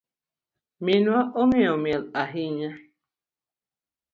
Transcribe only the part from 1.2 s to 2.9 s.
ongeyo miel ahinya.